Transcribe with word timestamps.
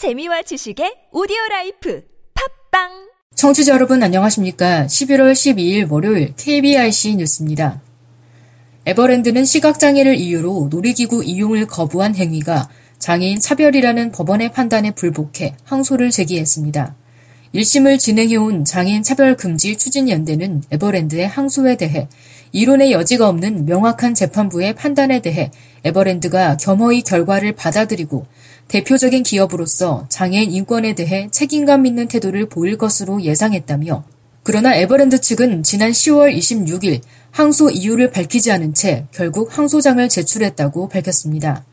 재미와 0.00 0.40
지식의 0.40 1.08
오디오 1.12 1.36
라이프 1.50 2.02
팝빵 2.32 3.10
청취자 3.34 3.74
여러분 3.74 4.02
안녕하십니까? 4.02 4.86
11월 4.86 5.32
12일 5.32 5.92
월요일 5.92 6.32
KBIC 6.38 7.16
뉴스입니다. 7.16 7.82
에버랜드는 8.86 9.44
시각장애를 9.44 10.14
이유로 10.14 10.68
놀이기구 10.70 11.22
이용을 11.22 11.66
거부한 11.66 12.16
행위가 12.16 12.70
장애인 12.98 13.40
차별이라는 13.40 14.10
법원의 14.12 14.52
판단에 14.52 14.92
불복해 14.92 15.56
항소를 15.64 16.10
제기했습니다. 16.10 16.96
1심을 17.54 17.98
진행해온 17.98 18.64
장애인 18.64 19.02
차별금지 19.02 19.76
추진연대는 19.76 20.62
에버랜드의 20.70 21.28
항소에 21.28 21.76
대해 21.76 22.08
이론의 22.52 22.92
여지가 22.92 23.28
없는 23.28 23.66
명확한 23.66 24.14
재판부의 24.14 24.76
판단에 24.76 25.20
대해 25.20 25.50
에버랜드가 25.84 26.56
겸허히 26.56 27.02
결과를 27.02 27.52
받아들이고 27.52 28.26
대표적인 28.68 29.22
기업으로서 29.22 30.06
장애인 30.08 30.52
인권에 30.52 30.94
대해 30.94 31.28
책임감 31.30 31.86
있는 31.86 32.08
태도를 32.08 32.48
보일 32.48 32.78
것으로 32.78 33.22
예상했다며 33.22 34.04
그러나 34.42 34.74
에버랜드 34.74 35.20
측은 35.20 35.62
지난 35.62 35.90
10월 35.90 36.36
26일 36.36 37.00
항소 37.30 37.70
이유를 37.70 38.10
밝히지 38.10 38.50
않은 38.52 38.74
채 38.74 39.06
결국 39.12 39.56
항소장을 39.56 40.08
제출했다고 40.08 40.88
밝혔습니다. 40.88 41.64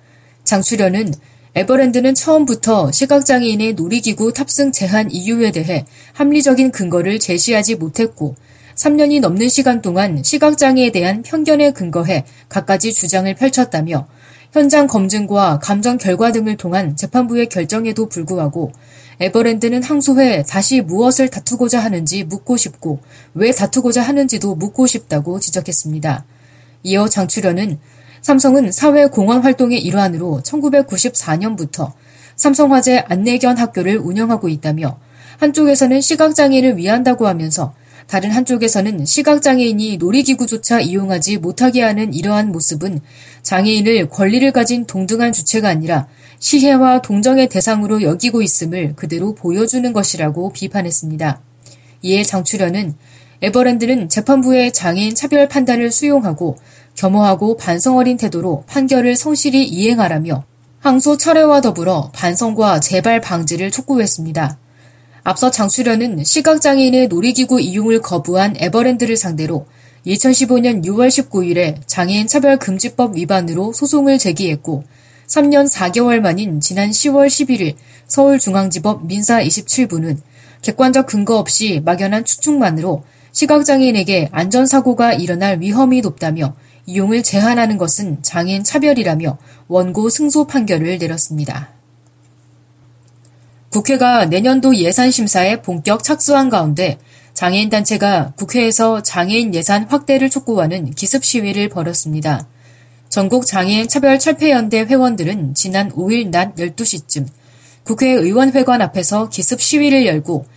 장출연은 0.43 1.13
에버랜드는 1.55 2.13
처음부터 2.13 2.91
시각장애인의 2.91 3.73
놀이기구 3.73 4.33
탑승 4.33 4.71
제한 4.71 5.09
이유에 5.09 5.51
대해 5.51 5.85
합리적인 6.13 6.71
근거를 6.71 7.19
제시하지 7.19 7.75
못했고 7.75 8.35
3년이 8.77 9.19
넘는 9.21 9.49
시간 9.49 9.81
동안 9.81 10.23
시각장애에 10.23 10.91
대한 10.91 11.23
편견에 11.23 11.71
근거해 11.71 12.25
갖가지 12.47 12.93
주장을 12.93 13.33
펼쳤다며 13.33 14.07
현장 14.51 14.87
검증과 14.87 15.59
감정 15.59 15.97
결과 15.97 16.31
등을 16.31 16.57
통한 16.57 16.95
재판부의 16.95 17.49
결정에도 17.49 18.07
불구하고 18.07 18.71
에버랜드는 19.19 19.81
항소해 19.81 20.43
다시 20.47 20.81
무엇을 20.81 21.29
다투고자 21.29 21.79
하는지 21.79 22.23
묻고 22.23 22.55
싶고 22.55 22.99
왜 23.33 23.51
다투고자 23.51 24.03
하는지도 24.03 24.55
묻고 24.55 24.85
싶다고 24.85 25.39
지적했습니다. 25.39 26.23
이어 26.83 27.07
장출연은 27.07 27.79
삼성은 28.21 28.71
사회 28.71 29.07
공헌 29.07 29.41
활동의 29.41 29.79
일환으로 29.81 30.41
1994년부터 30.43 31.93
삼성화재 32.35 33.05
안내견 33.07 33.57
학교를 33.57 33.97
운영하고 33.97 34.49
있다며 34.49 34.99
한쪽에서는 35.39 35.99
시각장애인을 35.99 36.77
위한다고 36.77 37.27
하면서 37.27 37.73
다른 38.07 38.31
한쪽에서는 38.31 39.05
시각장애인이 39.05 39.97
놀이기구조차 39.97 40.79
이용하지 40.79 41.37
못하게 41.37 41.81
하는 41.81 42.13
이러한 42.13 42.51
모습은 42.53 43.01
장애인을 43.41 44.09
권리를 44.09 44.49
가진 44.53 44.85
동등한 44.85 45.33
주체가 45.33 45.67
아니라 45.67 46.07
시혜와 46.39 47.01
동정의 47.01 47.49
대상으로 47.49 48.01
여기고 48.01 48.41
있음을 48.41 48.95
그대로 48.95 49.35
보여주는 49.35 49.91
것이라고 49.91 50.53
비판했습니다. 50.53 51.41
이에 52.03 52.23
장출연은 52.23 52.95
에버랜드는 53.41 54.09
재판부의 54.09 54.71
장애인 54.71 55.13
차별 55.13 55.47
판단을 55.47 55.91
수용하고 55.91 56.57
겸허하고 56.95 57.57
반성 57.57 57.97
어린 57.97 58.17
태도로 58.17 58.63
판결을 58.67 59.15
성실히 59.15 59.65
이행하라며 59.65 60.43
항소 60.79 61.17
철회와 61.17 61.61
더불어 61.61 62.11
반성과 62.13 62.79
재발 62.79 63.19
방지를 63.19 63.69
촉구했습니다. 63.71 64.57
앞서 65.27 65.51
장수련은 65.51 66.23
시각장애인의 66.23 67.09
놀이기구 67.09 67.59
이용을 67.59 68.01
거부한 68.01 68.55
에버랜드를 68.59 69.17
상대로 69.17 69.65
2015년 70.05 70.85
6월 70.85 71.09
19일에 71.09 71.81
장애인 71.85 72.27
차별금지법 72.27 73.17
위반으로 73.17 73.73
소송을 73.73 74.19
제기했고 74.19 74.85
3년 75.27 75.69
4개월 75.69 76.21
만인 76.21 76.61
지난 76.61 76.91
10월 76.91 77.27
11일 77.27 77.75
서울중앙지법 78.07 79.05
민사 79.05 79.43
27부는 79.43 80.15
객관적 80.61 81.07
근거 81.07 81.37
없이 81.37 81.81
막연한 81.83 82.23
추측만으로 82.23 83.03
시각장애인에게 83.33 84.29
안전사고가 84.31 85.11
일어날 85.11 85.59
위험이 85.59 85.99
높다며 85.99 86.55
이용을 86.85 87.21
제한하는 87.21 87.77
것은 87.77 88.23
장애인 88.23 88.63
차별이라며 88.63 89.37
원고 89.67 90.09
승소 90.09 90.47
판결을 90.47 90.99
내렸습니다. 90.99 91.76
국회가 93.77 94.25
내년도 94.25 94.75
예산 94.75 95.11
심사에 95.11 95.61
본격 95.61 96.03
착수한 96.03 96.49
가운데 96.49 96.97
장애인 97.35 97.69
단체가 97.69 98.33
국회에서 98.35 99.03
장애인 99.03 99.53
예산 99.53 99.83
확대를 99.83 100.31
촉구하는 100.31 100.95
기습 100.95 101.23
시위를 101.23 101.69
벌였습니다. 101.69 102.47
전국 103.07 103.45
장애인 103.45 103.87
차별 103.87 104.17
철폐연대 104.17 104.79
회원들은 104.79 105.53
지난 105.53 105.91
5일 105.91 106.29
낮 106.31 106.55
12시쯤 106.55 107.27
국회 107.83 108.09
의원회관 108.09 108.81
앞에서 108.81 109.29
기습 109.29 109.61
시위를 109.61 110.07
열고 110.07 110.47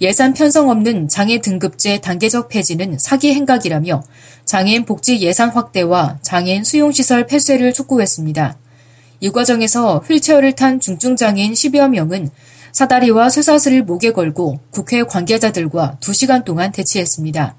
예산 0.00 0.32
편성 0.32 0.70
없는 0.70 1.08
장애 1.08 1.38
등급제 1.42 2.00
단계적 2.00 2.48
폐지는 2.48 2.98
사기 2.98 3.34
행각이라며 3.34 4.02
장애인 4.46 4.86
복지 4.86 5.20
예산 5.20 5.50
확대와 5.50 6.20
장애인 6.22 6.64
수용시설 6.64 7.26
폐쇄를 7.26 7.74
촉구했습니다. 7.74 8.56
이 9.20 9.28
과정에서 9.28 9.98
휠체어를 9.98 10.54
탄 10.54 10.80
중증장애인 10.80 11.52
10여 11.52 11.90
명은 11.90 12.30
사다리와 12.72 13.30
쇠사슬을 13.30 13.82
목에 13.82 14.12
걸고 14.12 14.60
국회 14.70 15.02
관계자들과 15.02 15.98
2시간 16.00 16.44
동안 16.44 16.72
대치했습니다. 16.72 17.56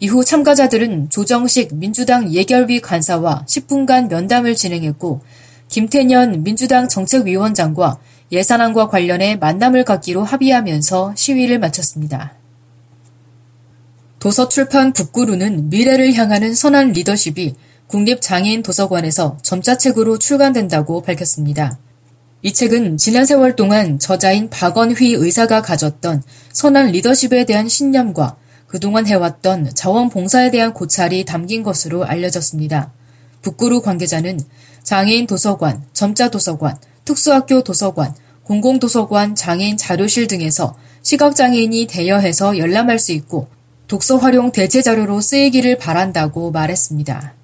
이후 0.00 0.24
참가자들은 0.24 1.10
조정식 1.10 1.74
민주당 1.74 2.32
예결위 2.32 2.80
간사와 2.80 3.44
10분간 3.46 4.08
면담을 4.08 4.54
진행했고 4.54 5.22
김태년 5.68 6.42
민주당 6.42 6.88
정책위원장과 6.88 7.98
예산안과 8.30 8.88
관련해 8.88 9.36
만남을 9.36 9.84
갖기로 9.84 10.22
합의하면서 10.24 11.14
시위를 11.16 11.58
마쳤습니다. 11.58 12.34
도서출판 14.18 14.92
북구루는 14.92 15.70
미래를 15.70 16.14
향하는 16.14 16.54
선한 16.54 16.92
리더십이 16.92 17.54
국립장애인 17.86 18.62
도서관에서 18.62 19.38
점자책으로 19.42 20.18
출간된다고 20.18 21.02
밝혔습니다. 21.02 21.78
이 22.46 22.52
책은 22.52 22.96
지난 22.96 23.26
세월 23.26 23.56
동안 23.56 23.98
저자인 23.98 24.48
박원휘 24.48 25.14
의사가 25.14 25.62
가졌던 25.62 26.22
선한 26.52 26.92
리더십에 26.92 27.44
대한 27.44 27.68
신념과 27.68 28.36
그동안 28.68 29.04
해왔던 29.04 29.74
자원봉사에 29.74 30.52
대한 30.52 30.72
고찰이 30.72 31.24
담긴 31.24 31.64
것으로 31.64 32.04
알려졌습니다. 32.04 32.92
북구루 33.42 33.82
관계자는 33.82 34.38
장애인 34.84 35.26
도서관, 35.26 35.82
점자 35.92 36.30
도서관, 36.30 36.76
특수학교 37.04 37.64
도서관, 37.64 38.14
공공도서관 38.44 39.34
장애인 39.34 39.76
자료실 39.76 40.28
등에서 40.28 40.76
시각장애인이 41.02 41.88
대여해서 41.88 42.58
열람할 42.58 43.00
수 43.00 43.10
있고 43.10 43.48
독서 43.88 44.18
활용 44.18 44.52
대체 44.52 44.82
자료로 44.82 45.20
쓰이기를 45.20 45.78
바란다고 45.78 46.52
말했습니다. 46.52 47.34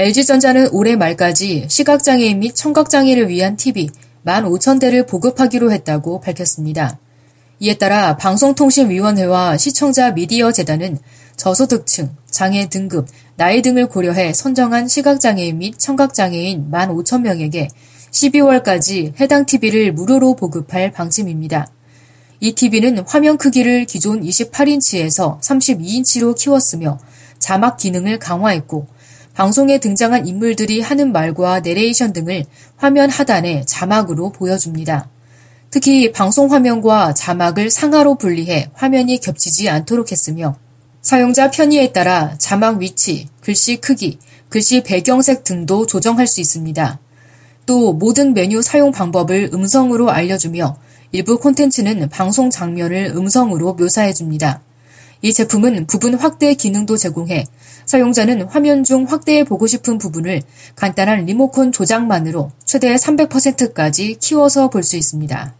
LG전자는 0.00 0.68
올해 0.70 0.94
말까지 0.94 1.66
시각장애인 1.68 2.38
및 2.38 2.54
청각장애를 2.54 3.28
위한 3.28 3.56
TV 3.56 3.90
15,000대를 4.24 5.08
보급하기로 5.08 5.72
했다고 5.72 6.20
밝혔습니다. 6.20 7.00
이에 7.58 7.74
따라 7.74 8.16
방송통신위원회와 8.16 9.56
시청자 9.56 10.12
미디어 10.12 10.52
재단은 10.52 10.98
저소득층, 11.34 12.14
장애 12.30 12.68
등급, 12.68 13.08
나이 13.34 13.60
등을 13.60 13.88
고려해 13.88 14.34
선정한 14.34 14.86
시각장애인 14.86 15.58
및 15.58 15.76
청각장애인 15.76 16.70
15,000명에게 16.70 17.66
12월까지 18.12 19.20
해당 19.20 19.46
TV를 19.46 19.92
무료로 19.92 20.36
보급할 20.36 20.92
방침입니다. 20.92 21.66
이 22.38 22.52
TV는 22.52 23.00
화면 23.04 23.36
크기를 23.36 23.84
기존 23.84 24.22
28인치에서 24.22 25.40
32인치로 25.40 26.36
키웠으며 26.38 27.00
자막 27.40 27.76
기능을 27.76 28.20
강화했고 28.20 28.86
방송에 29.38 29.78
등장한 29.78 30.26
인물들이 30.26 30.80
하는 30.80 31.12
말과 31.12 31.60
내레이션 31.60 32.12
등을 32.12 32.44
화면 32.76 33.08
하단에 33.08 33.64
자막으로 33.66 34.32
보여줍니다. 34.32 35.08
특히 35.70 36.10
방송 36.10 36.50
화면과 36.50 37.14
자막을 37.14 37.70
상하로 37.70 38.16
분리해 38.16 38.70
화면이 38.74 39.20
겹치지 39.20 39.68
않도록 39.68 40.10
했으며 40.10 40.56
사용자 41.02 41.52
편의에 41.52 41.92
따라 41.92 42.34
자막 42.38 42.80
위치, 42.80 43.28
글씨 43.40 43.76
크기, 43.76 44.18
글씨 44.48 44.82
배경색 44.82 45.44
등도 45.44 45.86
조정할 45.86 46.26
수 46.26 46.40
있습니다. 46.40 46.98
또 47.64 47.92
모든 47.92 48.34
메뉴 48.34 48.60
사용 48.60 48.90
방법을 48.90 49.50
음성으로 49.54 50.10
알려주며 50.10 50.76
일부 51.12 51.38
콘텐츠는 51.38 52.08
방송 52.08 52.50
장면을 52.50 53.12
음성으로 53.14 53.74
묘사해줍니다. 53.74 54.62
이 55.22 55.32
제품은 55.32 55.86
부분 55.86 56.14
확대 56.14 56.54
기능도 56.54 56.96
제공해 56.96 57.44
사용자는 57.88 58.42
화면 58.42 58.84
중 58.84 59.04
확대해 59.04 59.44
보고 59.44 59.66
싶은 59.66 59.96
부분을 59.96 60.42
간단한 60.76 61.24
리모컨 61.24 61.72
조작만으로 61.72 62.52
최대 62.66 62.94
300%까지 62.94 64.18
키워서 64.20 64.68
볼 64.68 64.82
수 64.82 64.96
있습니다. 64.98 65.54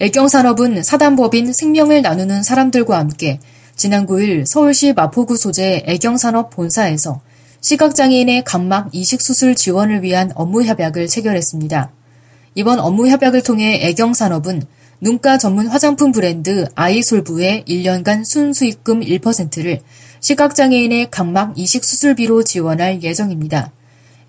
애경산업은 0.00 0.82
사단법인 0.82 1.52
생명을 1.52 2.00
나누는 2.00 2.42
사람들과 2.42 2.98
함께 2.98 3.38
지난 3.76 4.06
9일 4.06 4.46
서울시 4.46 4.94
마포구 4.94 5.36
소재 5.36 5.82
애경산업 5.86 6.50
본사에서 6.50 7.20
시각장애인의 7.60 8.44
각막 8.44 8.88
이식 8.92 9.20
수술 9.20 9.54
지원을 9.54 10.02
위한 10.02 10.32
업무 10.34 10.64
협약을 10.64 11.06
체결했습니다. 11.06 11.92
이번 12.54 12.80
업무 12.80 13.08
협약을 13.08 13.42
통해 13.42 13.80
애경산업은 13.88 14.62
눈가 15.02 15.36
전문 15.36 15.66
화장품 15.66 16.12
브랜드 16.12 16.66
아이솔브의 16.74 17.64
1년간 17.68 18.24
순수익금 18.24 19.00
1%를 19.00 19.80
시각장애인의 20.24 21.10
각막 21.10 21.58
이식 21.58 21.84
수술비로 21.84 22.44
지원할 22.44 23.02
예정입니다. 23.02 23.70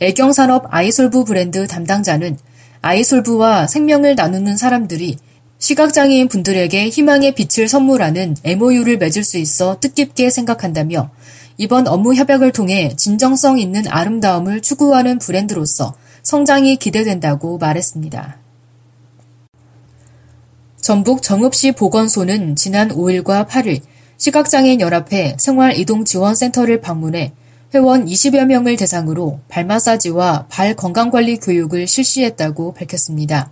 애경산업 0.01 0.65
아이솔브 0.69 1.23
브랜드 1.23 1.67
담당자는 1.67 2.37
아이솔브와 2.81 3.67
생명을 3.67 4.15
나누는 4.15 4.57
사람들이 4.57 5.15
시각장애인 5.57 6.27
분들에게 6.27 6.89
희망의 6.89 7.33
빛을 7.35 7.69
선물하는 7.69 8.35
MOU를 8.43 8.97
맺을 8.97 9.23
수 9.23 9.37
있어 9.37 9.79
뜻깊게 9.79 10.29
생각한다며 10.31 11.11
이번 11.57 11.87
업무 11.87 12.13
협약을 12.13 12.51
통해 12.51 12.93
진정성 12.97 13.57
있는 13.57 13.87
아름다움을 13.87 14.59
추구하는 14.59 15.17
브랜드로서 15.17 15.95
성장이 16.23 16.75
기대된다고 16.75 17.57
말했습니다. 17.57 18.37
전북 20.75 21.23
정읍시 21.23 21.71
보건소는 21.71 22.57
지난 22.57 22.89
5일과 22.89 23.47
8일 23.47 23.81
시각장애인 24.17 24.81
연합회 24.81 25.35
생활이동지원센터를 25.39 26.81
방문해 26.81 27.33
회원 27.73 28.05
20여 28.05 28.45
명을 28.45 28.77
대상으로 28.77 29.39
발 29.49 29.65
마사지와 29.65 30.47
발 30.49 30.75
건강관리 30.75 31.37
교육을 31.37 31.87
실시했다고 31.87 32.73
밝혔습니다. 32.73 33.51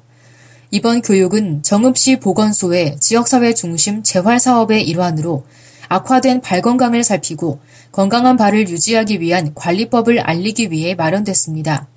이번 0.72 1.02
교육은 1.02 1.62
정읍시 1.62 2.20
보건소의 2.20 2.98
지역사회 3.00 3.54
중심 3.54 4.02
재활 4.02 4.40
사업의 4.40 4.88
일환으로 4.88 5.44
악화된 5.90 6.42
발 6.42 6.62
건강을 6.62 7.04
살피고 7.04 7.60
건강한 7.92 8.38
발을 8.38 8.70
유지하기 8.70 9.20
위한 9.20 9.54
관리법을 9.54 10.22
알리기 10.22 10.72
위해 10.72 10.96
마련됐습니다. 10.96 11.88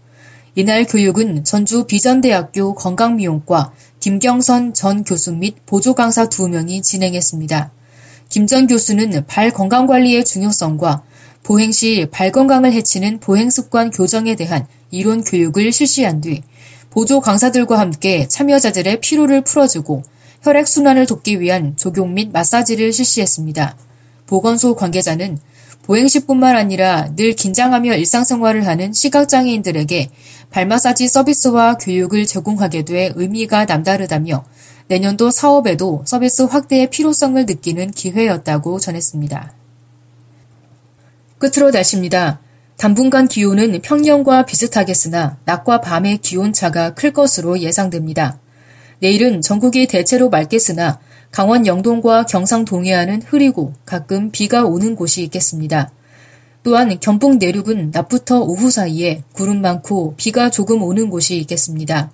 이날 0.57 0.85
교육은 0.85 1.45
전주 1.45 1.85
비전대학교 1.85 2.75
건강미용과 2.75 3.73
김경선 4.01 4.75
전 4.75 5.05
교수 5.05 5.33
및 5.33 5.55
보조 5.65 5.95
강사 5.95 6.29
2명이 6.29 6.83
진행했습니다. 6.83 7.76
김 8.37 8.47
전 8.47 8.67
교수는 8.67 9.25
발 9.27 9.51
건강관리의 9.51 10.27
중요성과 10.27 11.03
보행 11.43 11.73
시 11.73 12.07
발 12.11 12.31
건강을 12.31 12.71
해치는 12.71 13.19
보행 13.21 13.49
습관 13.49 13.91
교정에 13.91 14.37
대한 14.37 14.67
이론 14.91 15.25
교육을 15.25 15.73
실시한 15.73 16.21
뒤 16.21 16.43
보조 16.91 17.23
강사들과 17.23 17.79
함께 17.79 18.29
참여자들의 18.29 19.01
피로를 19.01 19.41
풀어주고 19.41 20.03
혈액순환을 20.43 21.07
돕기 21.07 21.41
위한 21.41 21.79
조경 21.79 22.13
및 22.13 22.29
마사지를 22.31 22.93
실시했습니다. 22.93 23.75
보건소 24.27 24.75
관계자는 24.75 25.39
보행시뿐만 25.85 26.57
아니라 26.57 27.09
늘 27.17 27.33
긴장하며 27.33 27.95
일상생활을 27.95 28.67
하는 28.67 28.93
시각장애인들에게 28.93 30.11
발마사지 30.51 31.09
서비스와 31.09 31.79
교육을 31.79 32.27
제공하게 32.27 32.85
돼 32.85 33.13
의미가 33.15 33.65
남다르다며 33.65 34.45
내년도 34.89 35.31
사업에도 35.31 36.03
서비스 36.07 36.43
확대의 36.43 36.91
필요성을 36.91 37.45
느끼는 37.45 37.91
기회였다고 37.91 38.79
전했습니다. 38.79 39.53
끝으로 41.39 41.71
날씨입니다. 41.71 42.41
당분간 42.77 43.27
기온은 43.27 43.81
평년과 43.81 44.45
비슷하겠으나 44.45 45.39
낮과 45.45 45.81
밤의 45.81 46.19
기온차가 46.19 46.95
클 46.95 47.13
것으로 47.13 47.59
예상됩니다. 47.59 48.39
내일은 49.01 49.41
전국이 49.41 49.87
대체로 49.87 50.31
맑겠으나 50.31 51.01
강원 51.31 51.67
영동과 51.67 52.25
경상 52.27 52.65
동해안은 52.65 53.23
흐리고 53.23 53.75
가끔 53.85 54.31
비가 54.31 54.65
오는 54.65 54.95
곳이 54.95 55.23
있겠습니다. 55.25 55.91
또한 56.63 56.99
경북 57.01 57.37
내륙은 57.37 57.91
낮부터 57.93 58.41
오후 58.41 58.71
사이에 58.71 59.23
구름 59.33 59.61
많고 59.61 60.15
비가 60.17 60.51
조금 60.51 60.83
오는 60.83 61.11
곳이 61.11 61.37
있겠습니다. 61.39 62.11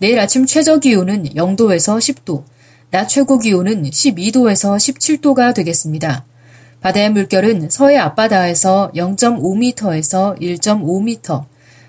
내일 0.00 0.18
아침 0.18 0.46
최저 0.46 0.78
기온은 0.78 1.24
0도에서 1.24 1.98
10도, 1.98 2.44
낮 2.90 3.06
최고 3.06 3.38
기온은 3.38 3.82
12도에서 3.82 4.74
17도가 4.76 5.54
되겠습니다. 5.54 6.24
바다의 6.80 7.10
물결은 7.10 7.68
서해 7.68 7.98
앞바다에서 7.98 8.92
0.5m에서 8.94 10.40
1.5m, 10.40 11.44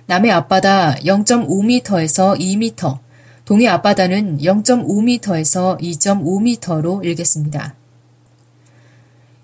남해 0.07 0.29
앞바다 0.29 0.95
0.5m에서 1.05 2.37
2m, 2.37 2.99
동해 3.45 3.67
앞바다는 3.69 4.39
0.5m에서 4.39 5.79
2.5m로 5.79 7.05
일겠습니다. 7.05 7.75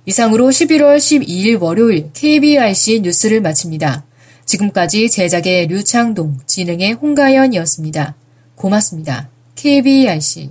이상으로 0.06 0.50
11월 0.50 0.98
12일 0.98 1.62
월요일 1.62 2.10
KBRC 2.12 3.00
뉴스를 3.00 3.40
마칩니다. 3.40 4.04
지금까지 4.44 5.10
제작의 5.10 5.68
류창동, 5.68 6.40
진행의 6.46 6.94
홍가연이었습니다. 6.96 8.16
고맙습니다. 8.58 9.30
KBRC 9.56 10.50